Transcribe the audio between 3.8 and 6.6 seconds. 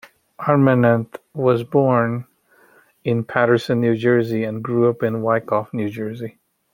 New Jersey, and grew up in Wyckoff, New Jersey.